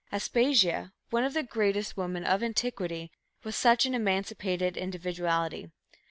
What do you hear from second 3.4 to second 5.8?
was such an emancipated individuality.